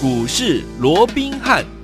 [0.00, 1.77] 股市罗宾汉。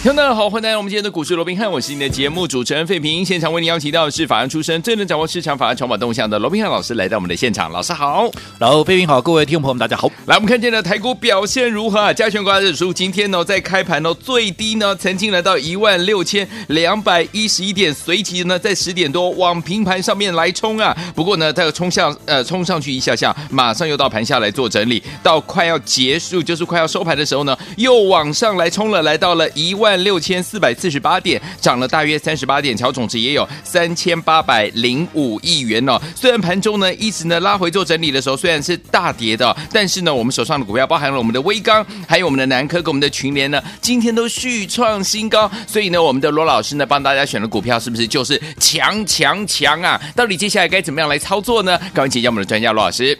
[0.00, 3.24] 听众大家好，欢迎来到我们今天的股市罗宾汉，我是你的节目主持人费平。
[3.24, 7.68] 现场为您邀请到的是法案出身、最能掌握市场法案筹码动向的罗宾汉老师来到我们的现场。
[7.72, 8.30] 老师好，
[8.60, 10.08] 然后费平好，各位听众朋友们大家好。
[10.26, 12.12] 来，我们看见的台股表现如何啊？
[12.12, 20.96] 加权股价指数今天呢，在开盘呢最低呢曾经来到一万六千两百一十一点，随即呢在十点多往平盘上面来冲啊。
[21.12, 29.87] 不过呢，它又冲向呃冲上去一下下，马上又到盘下来做整理，到快要结束就是快要收盘的时候呢，又往上来冲了，来到了一万。
[29.88, 35.98] 万六千四百四十八点，涨了大约三十八点，小总值也有三千八百零五亿元哦。
[36.14, 45.50] 虽然盘中呢一直呢拉回做整理的时候，虽然是大跌的，但是呢我们手上的股票包含了我们的威刚，还有我们的南科跟我们的群联呢，今天都续创新高。
[45.66, 49.98] 所以呢，我们的罗老师呢帮大家选的股票是不是就是强强强啊？
[50.14, 51.78] 到底接下来该怎么样来操作呢？
[51.94, 53.18] 赶快请教我们的专家罗老师。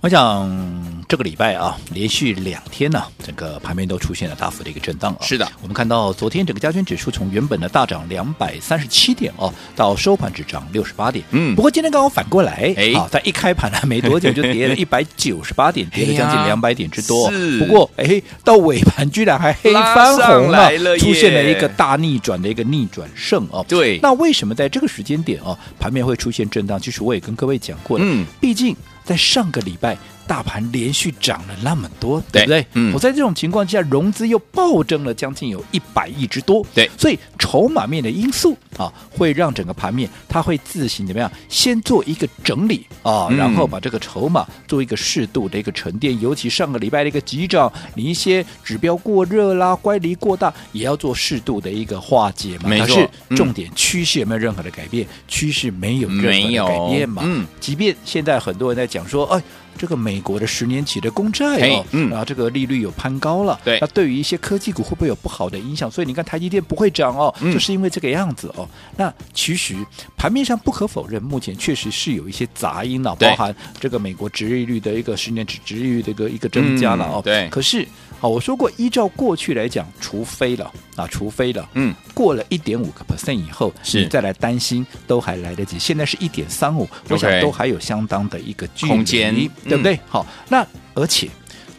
[0.00, 0.85] 我想。
[1.08, 5.18] 这个礼拜啊，连续两天呢、啊，整个盘面都出现了大幅的一个震荡啊。
[5.22, 11.24] 是的，我们看到昨天整个加权指数从原本的大涨两百三十七点哦，到收盘只涨六十八点。
[11.30, 17.30] 嗯，不过今天刚好反过来，哎，啊，在一开盘还没多久就跌了一百九十八点，跌了将近两百点之多。
[17.30, 23.64] 是，不过哎，到尾盘居然还黑翻红了，了出现了一个大逆转的一个逆转胜哦。
[23.68, 26.80] 对，那为什么在这个时间点哦，盘面会出现震荡？
[26.80, 29.96] 其实我也跟各位讲过了，嗯，毕竟在上个礼拜。
[30.26, 32.66] 大盘连续涨了那么多，对不对？
[32.74, 41.30] 嗯，我在这种情况之下，融资又暴增了将近有一百亿之多，对，所以筹码面的因素啊，会让整个盘面它会自行怎么样？
[41.48, 46.20] 先做一个整理啊，然后把这个筹码做一个适度的一个沉淀。
[46.20, 52.68] 尤其上个礼拜的一个急涨，你一些指标过热啦、乖离过大，也要做适度的一个化解嘛。
[52.68, 55.06] 没错，重点趋势有没有任何的改变？
[55.28, 57.22] 趋势没有任何的改变嘛。
[57.24, 59.42] 嗯，即便现在很多人在讲说，哎。
[59.76, 65.90] 这个美国的十年期的公债哦，嗯，然后这个利率有攀高了，对，那对于一些科技股会不会有不好的影响？
[65.90, 68.68] 所以你看台积电不会涨哦，嗯、就是因为这个样子哦。
[68.96, 69.76] 那其实
[70.16, 77.20] 盘面上不可否认，目前确实是有一些杂音了，包含这个美国殖利率的一个十年期殖利率的一个一个增加了哦。
[77.22, 77.86] 对，可是。
[78.18, 85.78] 好，我说过，依照过去来讲，除非了啊，除非了，嗯，过了一点五个 percent 以后，是你再来担心都还来得及。
[85.78, 89.34] 现在是一点三五，我想都还有相当的一个空间，
[89.68, 89.94] 对不对？
[89.96, 91.28] 嗯、好，那而且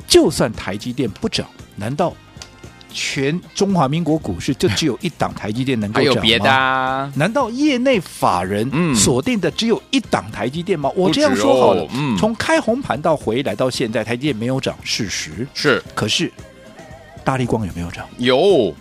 [0.08, 2.14] 就算台积电不涨，难道？
[2.92, 6.12] 全中华民国股市就只有一档台积电能够涨吗？
[6.12, 7.12] 还有别的啊？
[7.16, 10.90] 难道业内法人锁定的只有一档台积电吗？
[10.96, 15.84] 嗯、我这样说好了，嗯、从开红盘到回来到现在，台积电没有涨，事实是。
[15.94, 16.32] 可是
[17.24, 18.06] 大力光有没有涨？
[18.18, 18.74] 有。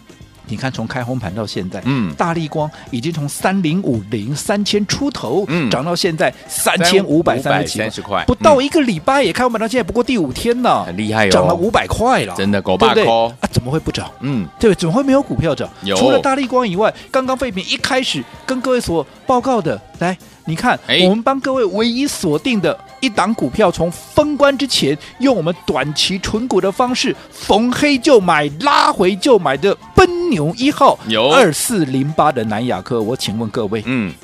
[0.49, 13.49] 你看，从开红盘到现在，嗯，大立光已经从三零五零三千出头，嗯，涨到现在三千五百三十七块，不到一个礼拜，也开红盘到现在不过第五天呢，很厉害哟，涨了五百块了，真的够大颗啊！
[13.51, 14.11] 怎么会不涨？
[14.21, 15.69] 嗯，对，怎么会没有股票涨？
[15.83, 22.79] 有，除了大立光以外，刚刚废品一开始跟各位所报告的，来，你看，我们帮各位唯一锁定的。
[23.01, 34.15] 一档股票从封关之前，用我们短期纯股的方式，逢黑就买，拉回就买的奔牛一号，有二四零八的南亚科，我请问各位，嗯，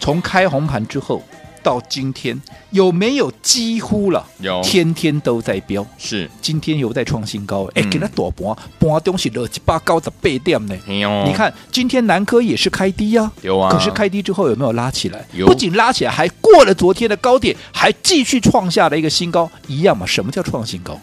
[0.00, 1.22] 从开红盘之后。
[1.62, 2.40] 到今天
[2.70, 4.26] 有没有几乎了？
[4.40, 5.86] 有，天天都在飙。
[5.96, 7.64] 是，今天有在创新高。
[7.74, 10.76] 哎、嗯，给它躲盘，盘东西乱七八高的背点呢？
[10.86, 13.32] 有你看，今天南科也是开低啊。
[13.42, 13.70] 有啊。
[13.70, 15.24] 可是开低之后有没有拉起来？
[15.32, 15.46] 有。
[15.46, 20.04] 不仅拉起来，还过了昨天的高点，还继续创下了一个新高，一样嘛？
[20.06, 20.98] 什么叫创新高？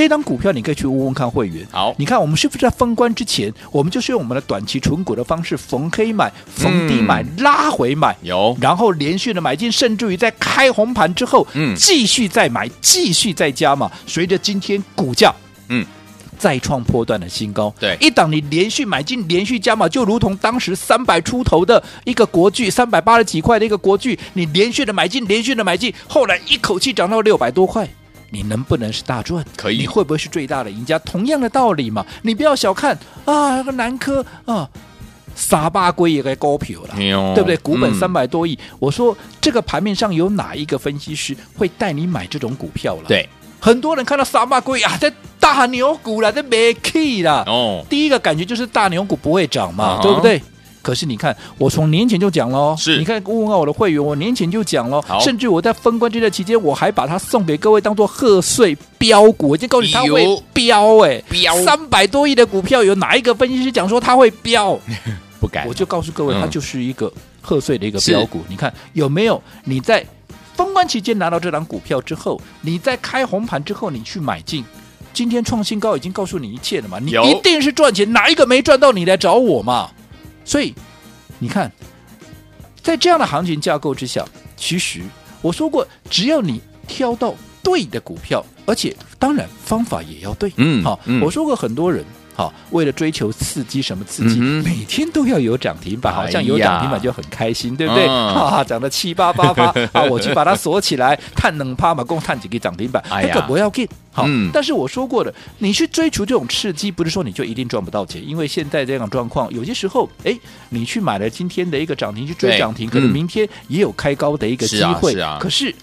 [0.00, 1.62] 这张股票你可以去问问看会员。
[1.70, 13.92] 好，你看我们是不是在封关之前，我们就是用我们的短期存股的方式，逢黑买，逢低买，嗯、拉回买，有，然后连续的买进，甚至于在开红盘之后，嗯，继续再买，继续再加嘛。
[14.06, 15.30] 随着今天股价，
[15.68, 15.84] 嗯，
[16.38, 27.86] 再创波段的新高，对，一档你连续买进，连续加码，就如同当时三百出头的一个国巨，三百八十几块的一个国巨，你连续的买进，连续的买进，后来一口气涨到六百多块。
[28.30, 29.44] 你能不能是大赚？
[29.56, 30.98] 可以，你会不会是最大的赢家？
[31.00, 34.68] 同样的道理嘛，你不要小看啊，那个南科啊，
[35.34, 37.56] 傻八龟也该高票了，哦、对不对？
[37.58, 43.04] 股本三百多亿，嗯、我说这个盘面上有哪一个分析师会带你买这种股票了？
[43.08, 43.28] 对，
[43.60, 47.44] 很多人看到傻八龟啊，在大牛股了，这没 key 了。
[47.46, 50.42] 哦，第一个感觉就是大牛股不会涨嘛，哦、对不对？
[50.82, 64.78] 可是你看，我从年前就讲了，是你看问问我的会员，我年前就讲了，甚至我在封关这段期间，我还把它送给各位当做贺岁标股，我就告诉你它会飙哎，飙三百多亿的股票，有哪一个分析师讲说它会飙？
[65.38, 68.42] 不敢，我就告诉各位，它就是一个贺岁的一个标股。
[68.48, 69.42] 你看有没有？
[69.64, 70.04] 你在
[70.54, 74.64] 封关期间拿到这档股票之后，你在开红盘之后，你去买进。
[75.12, 79.90] 今天创新高已经告诉你一切了嘛，你有一定是赚钱，哪一个没赚到你来找我嘛？
[80.44, 80.74] 所以
[81.38, 81.70] 你看，
[82.82, 84.24] 在这样的行情架构之下，
[84.56, 85.02] 其实
[85.42, 92.04] 我说过，只要你挑到对的股票，而且当然方法也要对，嗯好，嗯我说过很多人。
[92.40, 94.38] 好，为了追求刺激，什么刺激？
[94.40, 98.06] 嗯每天都要有涨停板，好像有涨停板就很开心，对不对？
[98.06, 103.86] 嗯 哈哈，涨得七八八八 啊，我去把它锁起来，探能趴嘛，共探几个涨停板，哎呀那个不要紧。
[104.12, 110.34] 好，嗯但是我说过的，你去追求这种刺激，不是说你就一定赚不到钱，因为现在这样状况，有些时候，哎，
[110.70, 115.74] 你去买了今天的一个涨停去追涨停，对可能嗯明天也有开高的一个机是啊会，是啊可是。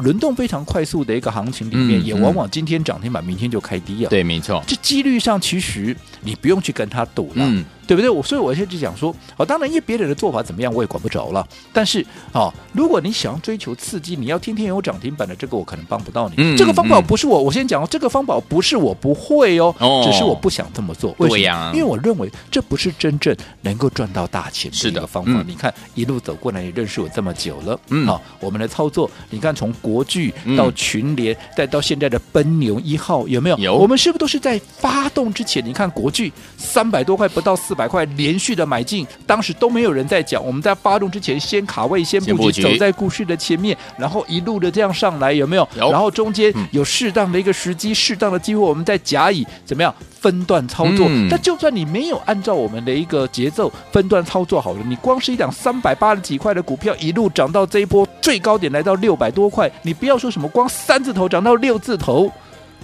[0.00, 4.08] 轮动非常快速的一个行情里面，嗯也往往今天涨停板，明天就开低啊。
[4.08, 5.96] 对，没错，这几率上其实
[6.28, 8.10] 你不用去跟他赌了，嗯对不对？
[8.10, 11.48] 我所以我现在就讲说，哦，当然因为别人的做法怎么样，我也管不着了。
[11.72, 12.04] 但是
[12.34, 16.34] 哦，如果你想要追求刺激，你要天天有涨停板的，这个我可能帮不到你。
[16.36, 21.14] 嗯这个方法嗯不是我，我先讲哦，这个方法不是我不会哦，哦只是我不想这么做。
[21.16, 21.72] 为什么？
[21.72, 25.32] 因为我认为这不是真正能够赚到大钱是的的一个方法。
[25.32, 33.56] 嗯你看一路走过来，你认识我这么久了，嗯好、我们的操作，你看从国巨嗯到群联，再到现在的奔牛一号，有没有？
[33.56, 35.64] 有我们是不是都是在发动之前？
[35.64, 40.44] 你看国巨三百多块不到四百块连续的买进，当时都没有人在讲。
[40.44, 45.68] 我们在发动之前先卡位、先布局，走在故事的前面，然后一路的这样上来，有没有？
[45.76, 51.06] 有然后中间嗯有适当的一个时机、适当的机会，我们再甲乙怎么样分段操作。
[51.08, 62.30] 嗯但就算你没有按照我们的一个节奏分段操作好了，你光是一档三百八十几块的股票，一路涨到这一波最高点来到六百多块，你不要说什么光三字头涨到六字头，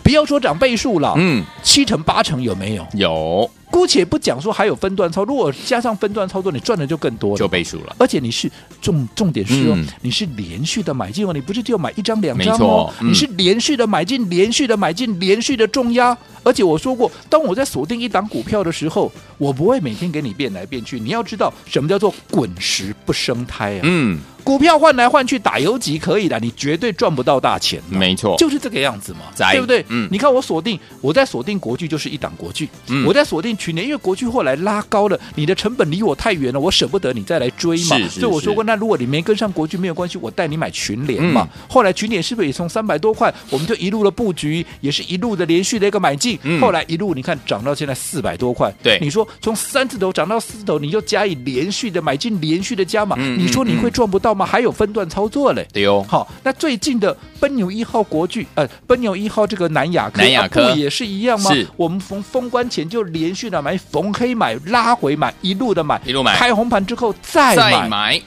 [0.05, 2.87] 不要说涨倍数了，嗯，七成八成有没有？
[2.93, 7.37] 有姑且不讲说还有分段操，如果加上分段操作，你赚的就更多了。
[7.37, 8.49] 就倍数了，而且你是
[8.81, 16.17] 重重点是哦，嗯你是连续的买进哦，你不是只有买一张两张哦，嗯你是连续的买进，连续的买进，连续的重压。
[16.45, 19.11] 而且我说过，当我在锁定一档股票的时候，
[19.45, 20.99] 我不会每天给你变来变去。
[20.99, 23.81] 你要知道什么叫做滚石不生胎啊！
[23.83, 27.83] 嗯，股票换来换去打游击可以的，你绝对赚不到大钱。
[27.91, 29.21] 没错，就是这个样子嘛，
[29.53, 29.85] 对不对？
[29.91, 37.99] 嗯你看我锁定，我在锁定国剧就是一档国剧，嗯我在锁定群联，因为国剧后来拉高了，你的成本离我太远了，我舍不得你再来追嘛。
[37.99, 41.47] 是是是所以我说过，那如果你没跟上国剧没有关系，我带你买群联嘛。
[41.53, 54.45] 嗯后来群联是不是也从三百多块，我们就一路的布局，也是一路的连续的一个买进，嗯后来一路你看涨到现在四百多块，对你说从三字头涨到四字头，你就加以连续的买进，连续的加码，嗯你说你会赚不到吗？
[54.45, 55.67] 还有分段操作嘞。
[55.73, 60.65] 对哦，好，那最近的奔牛一号国巨，呃，奔牛一号这个南亚科，南亚科。
[60.69, 61.53] 啊不也是一样吗？
[61.53, 61.67] 是。
[61.77, 66.37] 我们从封关前就连续的买，逢黑买，拉回买，一路的买，一路买。
[66.37, 68.23] 开红盘之后再买，再买，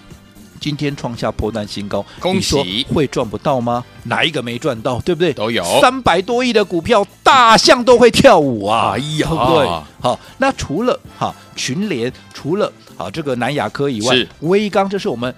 [0.60, 3.84] 今天创下破蛋新高，恭喜你说会赚不到吗？
[4.04, 5.00] 哪一个没赚到？
[5.02, 5.34] 对不对？
[5.34, 8.94] 都有三百多亿的股票，大象都会跳舞啊！
[8.96, 9.68] 哎呀对不对？
[10.00, 15.34] 好，那除了哈群联，除了啊这个南亚科以外，威刚，这是我们。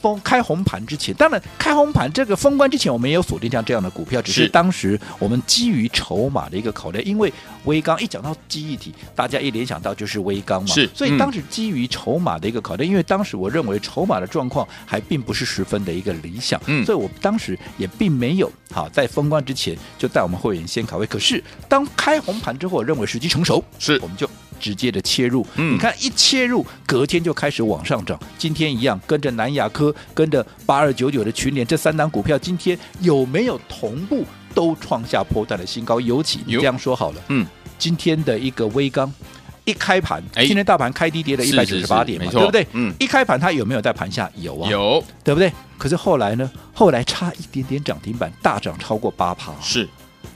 [0.00, 4.48] 封开红盘之前，当然开红盘这个封关之前，我们也有锁定像这样的股票，只是是。
[4.48, 7.32] 当时我们基于筹码的一个考量，因为
[7.64, 16.84] 微刚一讲到记忆体，大家一联想到就是微刚嘛，是嗯所以当时基于筹码的一个考量，因为当时我认为筹码的状况还并不是十分的一个理想，嗯。
[16.84, 23.98] 所以我当时也并没有好在封关之前就带我们会员先卡位，可是当开红盘之后，我认为时机成熟，是。
[24.02, 24.28] 我们就。
[24.60, 28.16] 直接的切入，嗯你看一切入，隔天就开始往上涨。
[28.38, 34.24] 今天一样，跟着南亚科，跟着八二九九的群联这三档股票，今天有没有同步
[34.54, 35.98] 都创下波段的新高？
[35.98, 37.46] 尤其你这样说好了，嗯，
[37.78, 39.12] 今天的一个微刚
[39.64, 42.66] 一开盘，哎今天大盘开低跌了一百九十八点嘛，对不对？
[42.72, 44.30] 嗯一开盘它有没有在盘下？
[44.36, 45.50] 有啊，有对不对？
[45.78, 46.50] 可是后来呢？
[46.74, 49.52] 后来差一点点涨停板，大涨超过八趴。
[49.62, 49.88] 是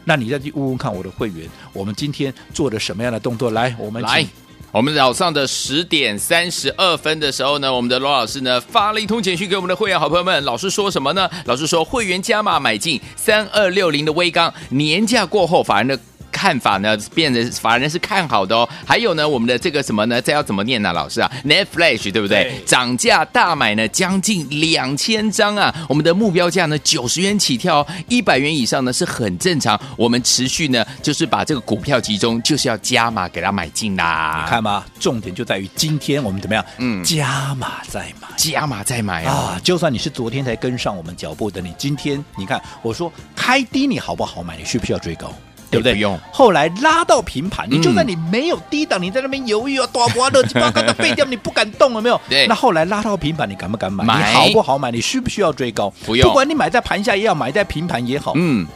[0.04, 3.50] 那你再去问问看我的会员，我们今天做的什么样的动作？
[3.50, 4.26] 来，我们来。
[4.70, 10.42] 我们早上的十点三十二分的时候呢，我们的罗老师呢发了一通简讯给我们的会员好朋友们。
[10.42, 11.30] 老师说什么呢？
[11.44, 15.96] 老师说会员加码买进三二六零的威刚，年假过后反而呢。
[16.44, 18.68] 看法呢，变得法人是看好的哦。
[18.84, 20.20] 还有呢，我们的这个什么呢？
[20.20, 20.92] 这要怎么念呢、啊？
[20.92, 22.44] 老师啊，Netflix 对不对？
[22.44, 25.74] 对涨价大买呢，将近两千张啊。
[25.88, 29.80] 我们的目标价呢，九十元起跳、哦，一百元以上呢是很正常。
[29.96, 34.42] 我们持续呢，就是把这个股票集中，就是要加码给它买进啦。
[34.44, 36.62] 你看嘛，重点就在于今天我们怎么样？
[36.76, 38.28] 嗯加码再买。
[38.36, 39.32] 加码再买啊！
[39.32, 44.58] 啊，就算你是昨天才跟上我们脚步的，你今天你看我说开低你好不好买？
[44.58, 45.32] 你需不需要追高？
[45.74, 45.92] 对不对？
[45.94, 46.18] 不用。
[46.32, 52.20] 后来拉到平盘，你就算嗯你没有低档，你在那边犹豫啊，大波的八嘎的废掉，你不敢动了没有？
[52.28, 54.04] 对那后来拉到平盘，你敢不敢买？
[54.04, 54.90] 买你好不好买？
[54.90, 55.92] 你需不需要追高？
[56.04, 58.66] 不用不管你买在盘下也好，买在平盘也好，嗯，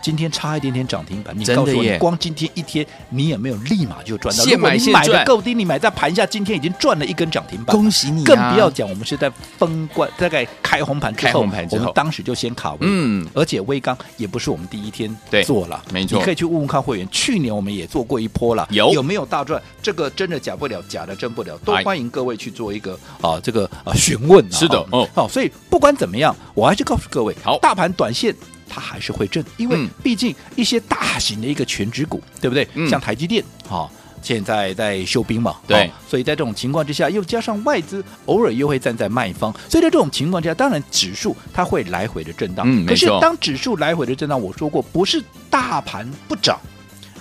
[0.00, 4.44] 今天差一点点涨停板，你告诉我，你光今天一天，你也没有立马就赚到？
[4.44, 5.24] 现买现如果你买的赚。
[5.24, 8.24] 够低，你买在盘下，今天已经赚了一根涨停板，恭喜你啊。
[8.26, 11.80] 更不要讲，我们是在封关，大概开红盘之后，开红盘之后。
[11.80, 13.26] 我们当时就先卡位，嗯。
[13.34, 15.14] 而且微刚也不是我们第一天
[15.44, 16.18] 做了，没错。
[16.18, 18.92] 你可以去问问看会员，去年我们也做过一波了，有。
[18.92, 19.60] 有没有大赚？
[19.82, 24.48] 这个真的假不了，假的真不了，都哎欢迎各位去做一个啊这个啊询问啊。
[24.52, 25.08] 是的哦。
[25.14, 27.58] 好，所以不管怎么样，我还是告诉各位，好。
[27.58, 28.34] 大盘短线。
[28.68, 32.66] 它还是会震，因为嗯毕竟一些大型的一个全职股，对不对？
[32.74, 33.90] 嗯像台积电，哈、
[34.22, 42.66] 现在在休兵嘛，对哦所以在这种情况之下，又加上外资偶尔又会站在卖方，所以在这种情况之下，当然指数它会来回的震荡。
[42.68, 46.58] 嗯可是当指数来回的震荡，我说过，不是大盘不涨。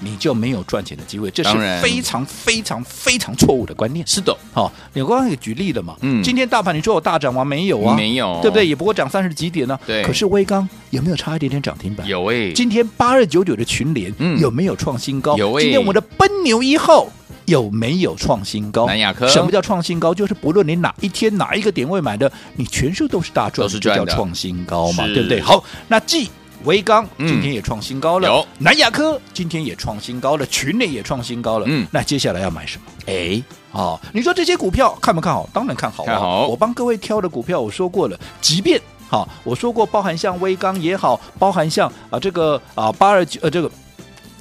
[0.01, 1.51] 你就没有赚钱的机会，这是
[1.81, 4.05] 非常非常非常错误的观念。
[4.07, 7.43] 是的，好、你刚刚也举例了嘛，嗯今天大盘你说我大涨吗？
[7.43, 8.67] 没有啊，没有对不对？
[8.67, 12.07] 也不过涨三十几点呢、对可是威刚有没有差一点点涨停板？
[12.07, 15.37] 有哎，今天八二九九的群联、嗯有没有创新高？
[15.37, 17.07] 有欸今天我们的奔牛一号
[17.45, 18.85] 有没有创新高？
[18.87, 20.13] 南亚科什么叫创新高？
[20.13, 25.39] 就是不论你哪一天哪一个点位买的，你全数都是大赚，都是赚的创新高嘛，对不对？
[25.41, 26.29] 好，那继
[26.65, 32.83] 威刚嗯今天也创新高了，有南亚科今天也创新高了，群内也创新高了，嗯那接下来要买什么？
[33.07, 33.41] 哎。
[33.73, 35.47] 哦，你说这些股票看不看好？
[35.53, 36.05] 当然看好、啊。
[36.05, 43.69] 看好我帮各位挑的股票，我说过了，即便好，我说过，包含像威刚也好，包含像啊这个啊八二九呃这个。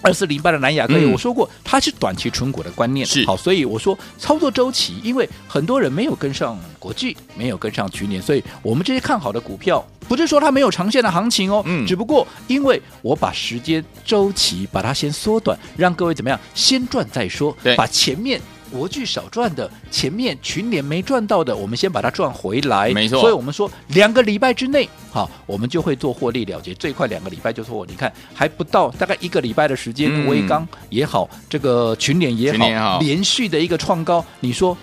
[0.03, 1.13] 二四零八的南亚科，嗯。
[1.13, 3.25] 我说过它是短期纯股的观念，是。
[3.27, 11.87] 好，所以我说操作周期，因为很多人没有跟上国际，没有跟上去年，所以我们这些看好的股票，不是说它没有长线的行情哦，嗯。
[11.87, 17.75] 只不过因为我把时间周期把它先缩短，让各位怎么样先赚再说，对。
[17.77, 18.41] 把前面。
[18.71, 22.91] 国巨少赚的，前面群联没赚到的，我们先把它赚回来。
[22.91, 27.87] 没错所以我们说两个礼拜之内，好，我们就会做获利了结，最快两个礼拜就做。
[27.87, 34.77] 你看还不到大概一个礼拜的时间，嗯威刚也好，这个群联也好，也好连续的一个创高，你说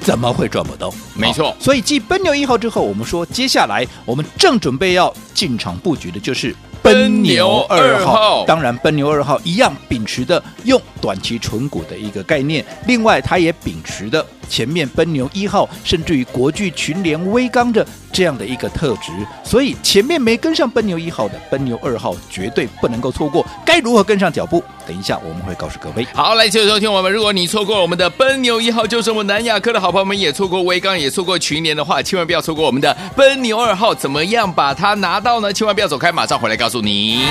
[0.00, 0.92] 怎么会赚不到？
[1.14, 6.54] 没错所以继奔牛一号之后，我们说接下来我们正准备要进场布局的就是。
[6.84, 8.12] 奔牛二号。
[8.12, 19.10] 号，当然奔牛二号一样秉持的用短期纯股的一个概念，另外它也秉持的前面奔牛一号，甚至于国巨、群联、威刚的这样的一个特质，
[19.42, 23.44] 所以前面没跟上奔牛一号的奔牛二号绝对不能够错过。
[23.66, 24.62] 该如何跟上脚步？
[24.86, 26.06] 等一下我们会告诉各位。
[26.14, 27.12] 好，来，接着收听我们。
[27.12, 33.92] 如果你错过我们的奔牛一号，就是我们南亚科的好朋友们，也错过威刚，也错过群联的话，千万不要错过我们的奔牛二号。
[33.92, 35.52] 怎么样把它拿到呢？
[35.52, 37.24] 千万不要走开，马上回来告诉你。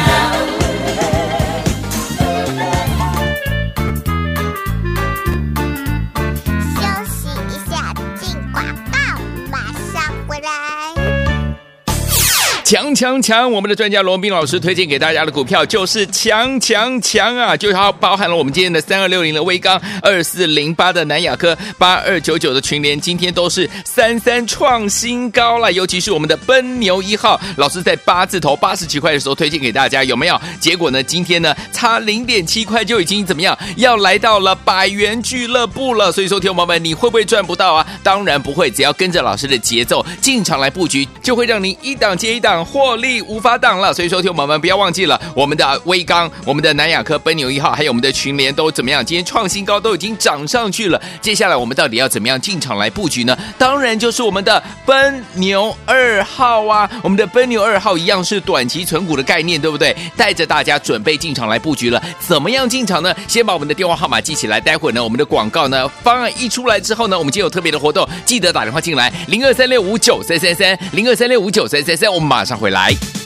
[12.93, 13.51] 强强！
[13.51, 17.55] 我们的专家罗文彬老师推荐给大家的股票就是强强强啊！
[17.55, 25.71] 就它包含了我们今天的三二六零的威刚、二四零八的南亚科、八二九九的群联，今天都是三三创新高了。
[25.71, 30.39] 尤其是我们的奔牛一号，老师在八字头八十几块的时候推荐给大家，有没有？
[30.59, 33.57] 结果呢，今天呢差零点七块就已经怎么样？
[33.77, 36.11] 要来到了百元俱乐部了。
[36.11, 37.85] 所以说，听友们，你会不会赚不到啊？
[38.01, 42.63] 当然不会，只要跟着老师的节奏进场来布局，就会让你一档接一档。
[42.63, 49.03] 获获利无法挡了，所以说，听友们不要忘记了我们的威刚、我们的南亚科、奔牛一号，还有我们的群联都怎么样？
[49.05, 51.01] 今天创新高，都已经涨上去了。
[51.21, 53.37] 接下来我们到底要怎么样进场来布局呢？
[53.57, 56.89] 当然就是我们的奔牛二号啊！
[57.01, 59.95] 我们的奔牛二号一样是短期存股的概念，对不对？
[60.17, 62.03] 带着大家准备进场来布局了。
[62.19, 63.15] 怎么样进场呢？
[63.29, 72.72] 先把我们的电话号码记起来，待会儿呢，我们的广告呢方案一出来之后呢，我们今天有特别的活动，记得打电话进来，零二三六五九三三三，零二三六五九三三三，我们马上回来。
[72.73, 73.22] 来。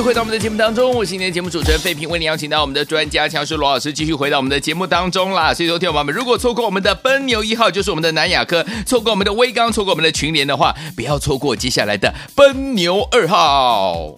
[0.00, 5.52] 续回到我们的节目当中，我是今天的节目主持人费平，为您邀请到我们的专家强师罗老师继续回到我们的节目当中啦。
[5.52, 14.16] 所以，说，听众朋友们，如果错过我们的奔牛一号，就是我们的南亚科；错过我们的威刚，错过我们的群联的话，不要错过接下来的奔牛二号。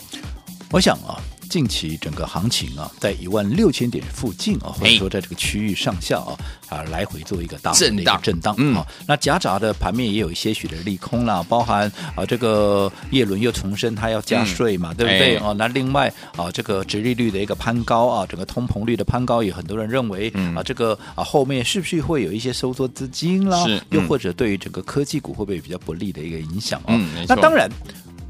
[0.70, 1.31] 我想啊。
[1.52, 6.32] 近期整个行情啊，在一万六千点附近啊，或者说在这个区域上下啊，
[6.70, 8.54] 啊来回做一个大震荡震荡。
[8.56, 15.36] 嗯，好，那夹杂的盘面也有一些许的利空啦，包含啊这个叶伦又重申他要加税嘛，嗯、对不对？
[15.40, 23.62] 哦，那另外啊这个直利率的一个攀高啊，整个通膨率的攀高，也很多人认为、嗯、啊这个啊后面是不是会有一些收缩资金啦？
[23.66, 26.96] 是，又或者对于整个科技股会不会比较不利的一个影响啊？
[26.96, 27.70] 嗯，那当然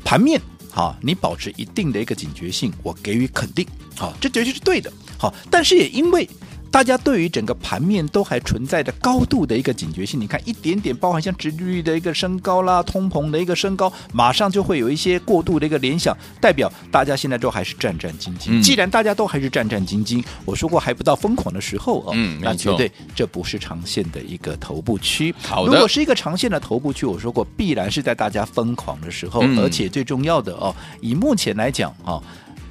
[0.05, 0.41] 盘面。
[0.73, 3.67] 好，你保持一定的一个警觉性，我给予肯定。
[3.95, 4.91] 好，这绝对是对的。
[5.19, 6.29] 好，但是也因为。
[6.73, 18.47] 大家对于整个盘面都还存在着高度的一个警觉性，你看一点点，包含像殖利率的一个升高啦，通膨的一个升高，马上就会有一些过度的一个联想，代表大家现在都还是战战兢兢。
[18.47, 25.35] 嗯、既然大家都还是战战兢兢，我说过还不到疯狂的时候哦，嗯，那绝对这不是长线的一个头部区。
[25.43, 32.23] 好的，如果是一个长线的头部区，我说过必然是在大家疯狂的时候，嗯、而且最重要的哦，以目前来讲啊、哦，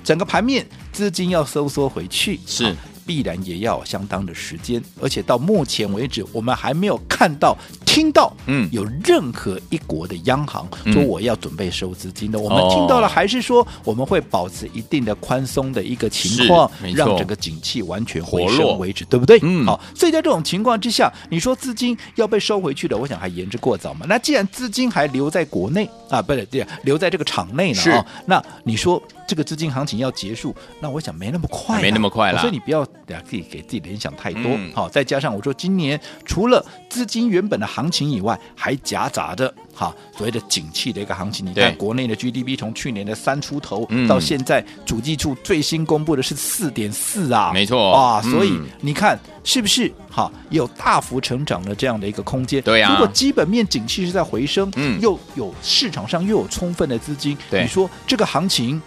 [0.04, 2.66] 整个盘面资金要收缩回去是。
[2.66, 12.40] 哦必然也要相当的时间，而且到目前为止，我们还没有看到、听到，嗯，有任何一国的央行说我要准备收资金的。
[12.40, 19.40] 嗯、我们听到了，还是说我们会保持一定的宽松的一个情况，让整个景气完全回升为止，对不对？
[19.42, 19.80] 嗯，好。
[19.96, 24.06] 所以在这种情况之下，你说资金要被收回去的，我想还言之过早嘛。
[24.08, 28.06] 那既然资金还留在国内啊，不对，对，留在这个场内呢，是、哦。
[28.26, 29.02] 那你说？
[29.32, 34.44] 这个资金行情要结束，那我想没那么快，没那么快了，所以你不要自己给自己联想太多。
[34.74, 41.46] 好、嗯，再加上我说今年除了资金原本的行情以外，还夹杂着哈所谓的景气的一个行情。
[41.46, 52.62] 你看国内的 GDP 从去年的三出头到现在，主计处最新公布的是四点四啊，没错啊，所以你看是不是哈有大幅成长的这样的一个空间？
[52.64, 52.92] 对呀、啊。
[52.92, 58.82] 如果基本面景气是在回升，嗯，又有市场上又有充分的资金，对，你说这个行情。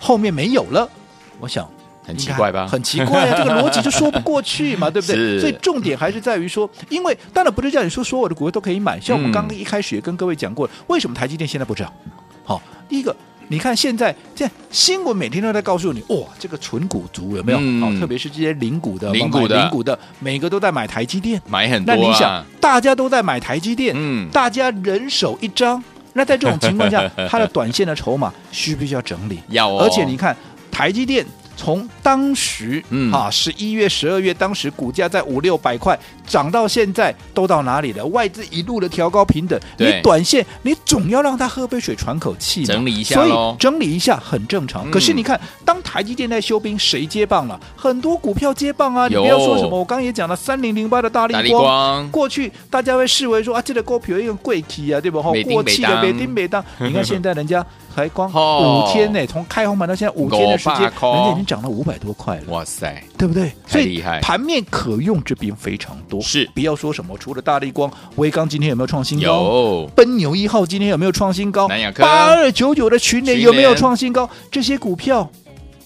[0.00, 0.88] 后面没有了，
[1.38, 1.68] 我想
[2.02, 2.66] 很奇怪吧？
[2.66, 5.38] 很奇怪啊，这个逻辑就说不过去嘛， 对不对？
[5.38, 11.92] 所以重点还是在于说，因为当然不是叫你说所有的股票都可以买，像我们刚刚一开始也跟各位讲过了，为什么台积电现在不涨？
[12.42, 13.14] 好，第一个，
[13.48, 17.58] 你看现在现在新闻每天都在告诉你，哇，这个纯股族有没有？
[17.80, 21.94] 好，特别是这些零股的、零股的、零股的，每个都在买台积电，买很多。
[21.94, 25.82] 那你想，大家都在买台积电，嗯，大家人手一张。
[26.12, 29.40] 那在这种情况下，它的短线的筹码需不需要整理？
[29.50, 29.82] 要哦。
[29.82, 30.36] 而且你看，
[30.70, 31.24] 台积电。
[31.56, 38.04] 从当时、嗯、啊，十一月、十二月，当时股价在五六百块，涨到现在都到哪里了？
[38.06, 44.88] 外资一路的调高平等，你短线你总要让他喝杯水喘口气，整理一下，所以整理一下很正常。
[44.88, 47.60] 嗯、可是你看，当台积电在休兵，谁接棒了？
[47.76, 49.06] 很多股票接棒啊！
[49.08, 55.20] 你不要说什么，我刚刚也讲了，三零零八的大力光，过去大家会视为说啊，这个股票有一个贵气啊，对不？
[55.20, 56.64] 哈，过气的没丁没当。
[56.78, 57.64] 你看现在人家。
[58.00, 62.42] 才光五天呢，从开红盘到现在五天的时间，人家已经涨了五百多块了。
[62.48, 63.52] 哇塞，对不对？
[63.68, 64.20] 太厉害！
[64.20, 66.20] 盘面可用之兵非常多。
[66.20, 69.26] 是，不要说什么，除了大力光、威刚今天有没有创新高？
[69.26, 69.90] 有。
[69.94, 71.68] 奔牛一号今天有没有创新高？
[71.68, 74.28] 南亚科八二九九的群联有没有创新高？
[74.50, 75.30] 这些股票。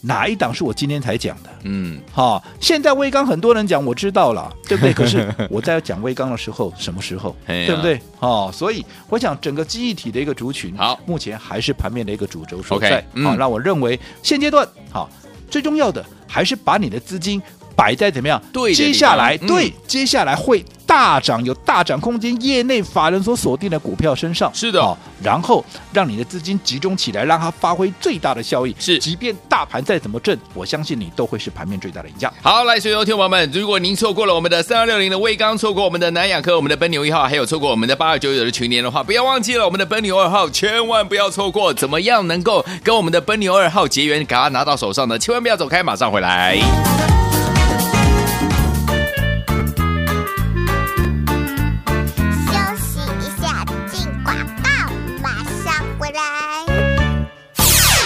[0.07, 1.51] 哪一档是我今天才讲的？
[1.63, 4.93] 嗯，好，现在威刚很多人讲，我知道了，对不对？
[4.95, 7.35] 可是我在讲威刚的时候，什么时候？
[7.47, 7.99] 对不对？
[8.21, 13.01] 哦，所以我想整个记忆体的一个族群，好，目前还是盘面的一个主轴所在。
[13.23, 15.09] 好，那我认为现阶段，好，
[15.51, 17.41] 最重要的还是把你的资金
[17.75, 18.41] 摆在怎么样？
[18.53, 20.63] 对，接下来，对，接下来会。
[20.95, 28.73] 大涨有大涨空间，业内法人所锁定的股票身上是的，哦，然后让你的资金集中起来，让它发挥最大的效益。
[28.79, 32.33] 是，即便大盘再怎么震，我相信你都会是盘面最大的赢家。
[32.41, 41.75] 好，来，所有听众朋友们，如果您错过了我们的三二六零的威刚，错过我们的南亚科，我们的奔牛一号，还有错过我们的八二九九的群联的话，不要忘记了我们的奔牛二号，千万不要错过。
[41.75, 45.19] 怎么样能够跟我们的奔牛二号结缘，给它拿到手上呢？
[45.19, 47.24] 千万不要走开，马上回来。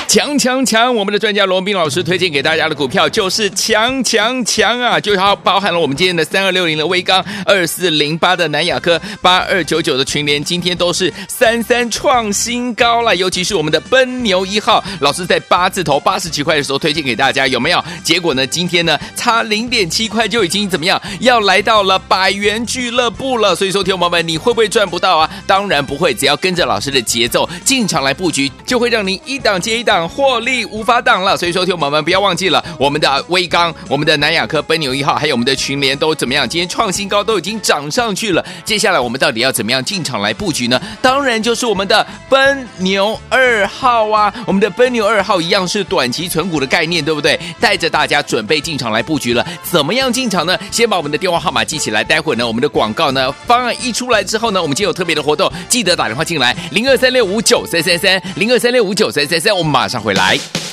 [0.09, 0.95] 强强强！
[0.97, 4.99] 我们的专家罗宾老师推荐给大家的股票就是强强强啊！
[4.99, 13.15] 就它包含了我们今天的三二六零的威刚、二四零八的南亚科、八二九九的群联，今天都是三三创新高了。
[13.17, 17.85] 尤其是我们的奔牛一号，老师在八字头八十几块的时候推荐给大家，有没有？
[18.03, 18.47] 结果呢？
[18.47, 20.99] 今天呢，差零点七块就已经怎么样？
[21.21, 23.55] 要来到了百元俱乐部了。
[23.55, 25.31] 所以说，听友们，你会不会赚不到啊？
[25.47, 29.98] 当然不会，只要跟着老师的节奏进场来布局，就会让您一档接一档。
[30.07, 31.35] 获利无法挡了。
[31.37, 36.47] 所以说，听我们不要忘记了我们的威刚、我们的南亚科、奔牛一号，还有我们的群联都怎么样？
[36.47, 38.45] 今天创新高，都已经涨上去了。
[38.65, 40.81] 接下来我们到底要怎么样进场来布局呢？
[41.01, 44.33] 当然就是我们的奔牛二号啊！
[44.47, 47.39] 我们的奔牛二号一样是短期存股的概念，对不对？
[47.61, 49.47] 带着大家准备进场来布局了。
[49.63, 50.59] 怎么样进场呢？
[50.71, 60.68] 先把我们的电话号码记起来，待会呢，我们的广告呢方案一出来之后呢，我们今天有特别的活动，记得打电话进来，零二三六五九三三三，零二三六五九三三三，我们马上回来。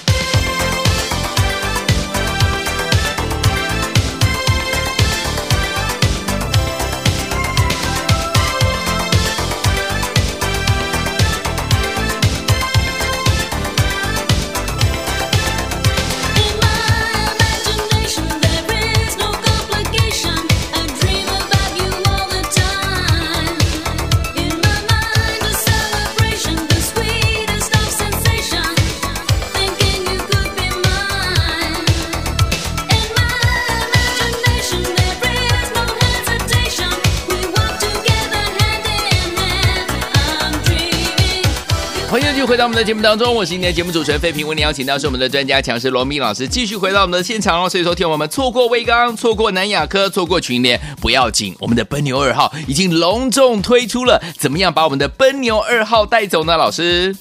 [42.56, 47.68] 回到我们的节目当中，我是今天的节目主持人费平，为您邀请到是我们的专家强势罗密老师，继续回到我们的现场哦。
[47.68, 56.56] 所以说，听我们错过威刚，错过南雅科，错过群联不要紧，我们的奔牛二号已经隆重推出了，怎么样把我们的奔牛二号带走呢？
[56.56, 57.13] 老师，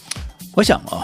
[0.54, 1.02] 我想啊、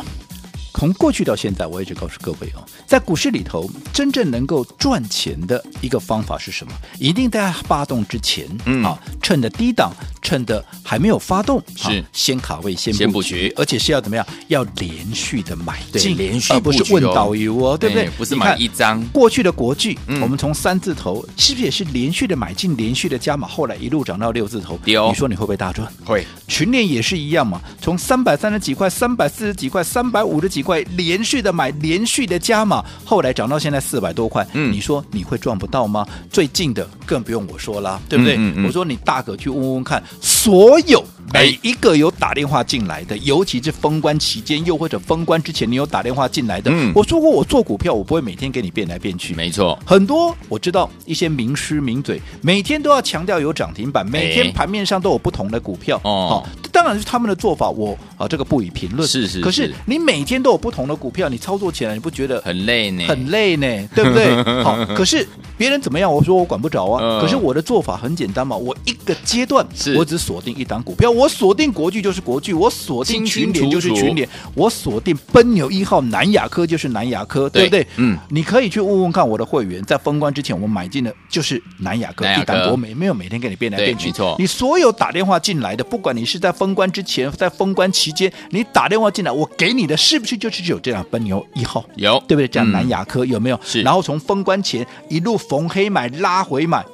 [0.74, 6.72] 从过去到现在，我一直告诉各位哦，在股市里头，真正能够赚钱的一个方法是什么？
[6.98, 9.92] 一定在发动之前，嗯啊，趁着低档。
[10.22, 14.24] 趁着还没有发动，是先卡位，先先布局，而且是要怎么样？
[14.46, 18.08] 要连续的买进，连续，而不是问导游哦，对不对？
[18.10, 19.02] 不是买一张。
[19.08, 24.78] 过去的国剧，嗯、我们从三字头是不是也是连续的买进，连续的加码，后来一路涨到六字头？
[24.84, 25.90] 有，你说你会不会大赚？
[26.04, 26.24] 会。
[26.46, 34.46] 群联也是一样嘛，从三百三十几块、三百四十几块、三百五十几块，连续的买，连续的加码，后来涨到现在四百多块。
[34.52, 36.06] 嗯，你说你会赚不到吗？
[36.30, 38.36] 最近的更不用我说了，对不对？
[38.36, 41.04] 嗯嗯嗯、我说你大可去问问看，所有。
[41.34, 46.70] 有每一个有打电话进来的，尤其是封关期间，又或者封关之前，你有打电话进来的。
[46.72, 49.34] 嗯，我说过，我做股票，我不会每天给你变来变去。
[49.34, 56.00] 没错，很多我知道一些名师名嘴，每天都要强调有涨停板，每天盘面上都有不同的股票。
[56.04, 59.08] 哦，当然是他们的做法，我啊这个不予评论。
[59.08, 63.04] 是是，可是你每天都有不同的股票，你操作起来你不觉得很累呢？
[63.06, 64.42] 很累呢，对不对？
[64.62, 67.20] 好，可是别人怎么样，我说我管不着啊。
[67.20, 69.66] 可是我的做法很简单嘛，我一个阶段
[69.96, 71.10] 我只锁定一档股票。
[71.10, 77.86] 我锁定国巨就是国巨，我锁定群联就是群联，我锁定奔牛一号南亚科就是南亚科，对不对？
[77.96, 84.36] 嗯，你可以去问问看我的会员，在封关之前我买进的就是南亚科，一档我每没有每天给你变来变去，没错。
[84.38, 91.84] 你所有打电话进来的，不管你是在封关之前，在封关期间，你打电话进来，我给你的是不是就是有这样奔牛一号？
[91.96, 92.48] 有，对不对？
[92.48, 93.60] 这样南亚科有没有？
[93.64, 93.82] 是。
[93.82, 96.84] 然后从封关前一路逢黑买拉回买，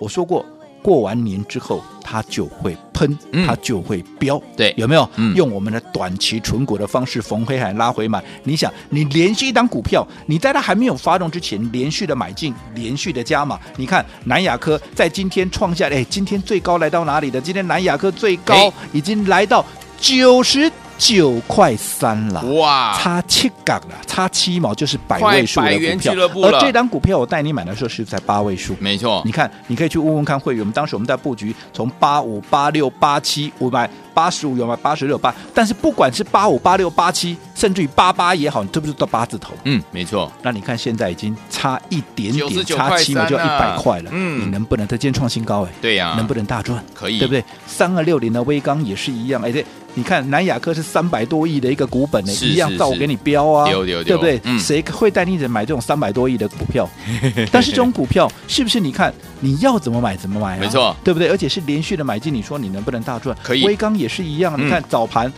[0.00, 0.44] 我说过。
[0.80, 5.08] 过完年之后，它就会喷，它就会飙，对，有没有？
[5.14, 8.22] 嗯、用我们的短期存股的方式，逢黑海拉回买。
[8.42, 13.56] 你想，你连续一档股票，你在它还没有发动之前，连续的买进，连续的加码。
[13.76, 17.40] 你看南亚科在今天创下，哎，今天最高来到哪里的？
[17.40, 19.64] 今天南亚科最高已经来到
[20.00, 20.70] 九十。
[20.98, 26.50] 九块三了，哇，差七港了，差七毛就是百位数的股票。
[26.50, 29.22] 而这张股票我带你买的时候是在八位数，没错。
[29.24, 39.52] 你看，你可以去问问看会员，我们当时我们在布局，从八五、八六、八七，五百八十五有买八十六八，但是不管是八五、八六、八七，甚至于八八也好，你是不是到八字头？
[39.62, 40.32] 嗯，没错。
[40.42, 44.10] 那你看现在已经差一点点，差七嘛就要一百块了。
[44.12, 45.62] 嗯，你能不能再见创新高？
[45.66, 46.84] 哎，对呀，能不能大赚？
[46.92, 47.44] 可以，对不对？
[47.68, 49.64] 三二六零的威刚也是一样，哎对。
[49.94, 54.40] 你看南亚科是三百多亿的一个股本呢，一样照我给你标啊，对不对？
[54.56, 56.88] 谁会带你买这种三百多亿的股票？
[57.50, 60.60] 但是这种股票是不是你看你要怎么买怎么买啊？
[60.60, 61.28] 没错，对不对？
[61.30, 63.36] 而且是连续的买进，你说你能不能大赚？
[63.42, 63.64] 可以。
[63.64, 65.32] 威刚也是一样，你看早盘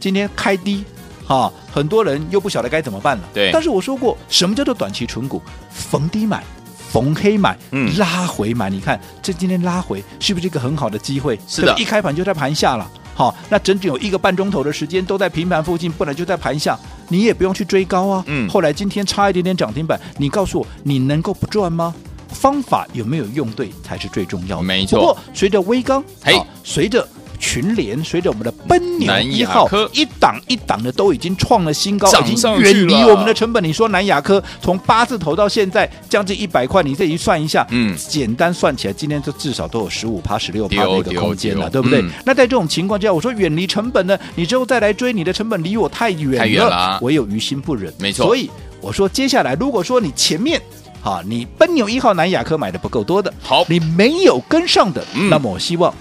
[0.00, 0.84] 今天开低，
[1.26, 3.24] 哈，很多人又不晓得该怎么办了。
[3.34, 3.50] 对。
[3.52, 5.40] 但是我说过，什么叫做短期存股？
[5.70, 6.42] 逢低买，
[6.90, 7.56] 逢黑买，
[7.96, 8.70] 拉回买。
[8.70, 11.38] 你看这今天拉回是不是一个很好的机会？
[11.46, 12.90] 是的，一开盘就在盘下了。
[13.14, 18.24] 好，那整整有一个半钟头的时间都在平盘附近，本来就在盘下，你也不用去追高啊。
[18.26, 18.48] 嗯。
[18.48, 21.94] 后来今天差一点点涨停板，你告诉我，你能够不赚吗？
[22.28, 24.62] 方法有没有用对才是最重要的。
[24.64, 24.98] 没错。
[24.98, 26.34] 不过随着微刚，嘿，
[26.64, 27.08] 随着
[27.44, 33.62] 群联，随着我们的奔牛一号一档一档的都已经创了新高，已经远离我们的成本。
[33.62, 42.00] 你说南亚科从八字头到现在将近一百块，你这一算一下，嗯简单算起来，今天就至少都有十五趴、十六趴的一个空间了，对不对？
[42.00, 47.92] 嗯那在这种情况之下，我说远离成本呢，你之后再来追，你的成本离我太远了，太远了我有于心不忍。
[47.98, 50.58] 没错所以我说接下来，如果说你前面。
[51.04, 55.92] 好，你奔牛一号南亚科买的不够多的，好你没有跟上的，嗯那么我希望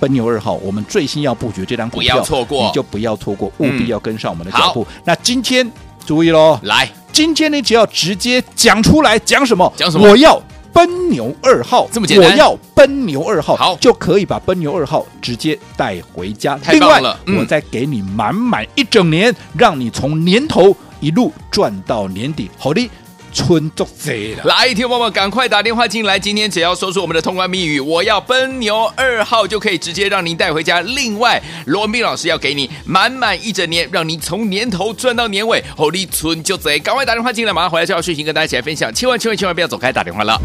[0.00, 4.84] 奔牛二号，我们最新要布局这张股票，不要错过你就不要错过，务必要跟上我们的脚步。
[4.84, 5.70] 好那今天
[6.06, 9.72] 注意喽，来，今天你只要直接讲出来，讲什么？
[9.76, 10.40] 讲什么我要
[10.72, 16.56] 奔牛二号，这么简单我要奔牛二号，好就可以把奔牛二号直接带回家。
[16.58, 22.48] 太另外，嗯我再给你满满一整年，让你从年头一路赚到年底。
[22.56, 22.88] 好的，
[23.32, 24.44] 春足贼了。
[24.44, 26.18] 来，听众朋友们，赶快打电话进来！
[26.18, 30.80] 今天只要说出我们的通关密语“我要奔牛二号”，就可以直接让您带回家。
[30.80, 36.78] 另外，罗文斌老师要给你满满一整年，让您从年头赚到年尾，火力存就贼！
[36.78, 38.92] 赶快打电话进来，马上回来就要讯息跟大家一起来分享。
[38.92, 40.40] 千万千万千万不要走开，打电话了。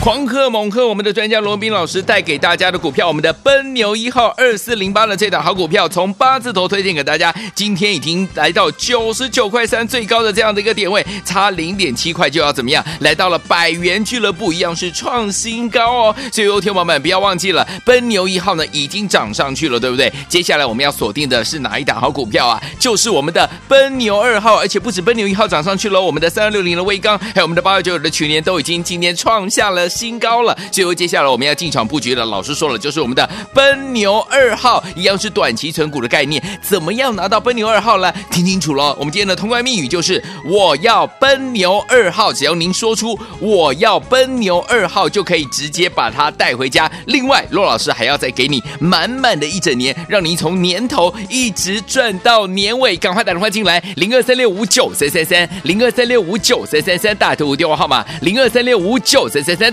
[0.00, 0.86] 狂贺猛贺！
[0.86, 12.82] 我们的专家罗文斌老师带给大家的股票，我们的奔牛一号二四零八的这档好股票，从八字头推荐给大家，今天已经来到九十九块三最高的这样的一个点位，差零点七块就要怎么样？
[13.00, 16.16] 来到了百元俱乐部，一样是创新高哦。
[16.32, 20.10] 所以，天王们不要忘记了，奔牛一号呢已经涨上去了，对不对？
[20.28, 22.62] 接下来我们要锁定的是哪一档好股票啊？
[22.78, 30.56] 就是我们的奔牛二号，而且不止奔牛一号涨上去了，我们的三二六零的威刚，还有我们的八二九九的群联都已经今天创下了新高了。
[30.70, 36.40] 最后接下来我们要进场布局的，老师说了，就是我们的奔牛二号，一样是短期存股的概念。
[36.62, 38.12] 怎么样拿到奔牛二号呢？
[38.30, 46.88] 听清楚了，我们今天的通关密语就是我要奔牛二号，只要您说出我要奔牛二号，就可以直接把它带回家。
[47.06, 52.96] 另外，罗老师还要再给你满满的一整年，让您从年头一直赚到年尾。
[52.96, 59.72] 赶快打电话进来，零二三六五九三三三，零二三六五九三三三，大头电话号码零二三六五九三三三，